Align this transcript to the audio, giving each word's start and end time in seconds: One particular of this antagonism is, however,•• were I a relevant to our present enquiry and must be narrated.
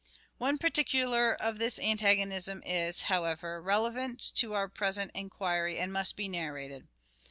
One 0.39 0.57
particular 0.57 1.35
of 1.35 1.59
this 1.59 1.77
antagonism 1.79 2.63
is, 2.65 3.03
however,•• 3.03 3.47
were 3.63 3.71
I 3.71 3.75
a 3.75 3.79
relevant 3.83 4.19
to 4.37 4.55
our 4.55 4.67
present 4.67 5.11
enquiry 5.13 5.77
and 5.77 5.93
must 5.93 6.15
be 6.15 6.27
narrated. 6.27 6.87